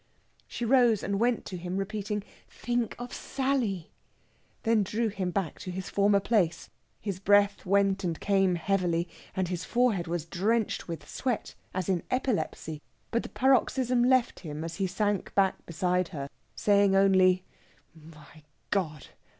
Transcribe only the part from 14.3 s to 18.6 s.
him as he sank back beside her, saying only, "My